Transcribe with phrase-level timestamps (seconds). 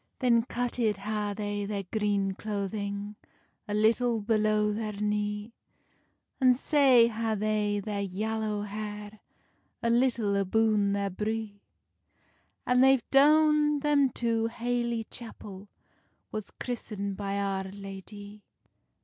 [0.17, 3.17] Then cutted ha they their green cloathing,
[3.67, 5.53] A little below their knee;
[6.39, 9.19] And sae ha they their yallow hair,
[9.83, 11.61] A little aboon there bree;
[12.65, 15.69] And they've doen them to haely chapel
[16.31, 18.41] Was christened by Our Ladye.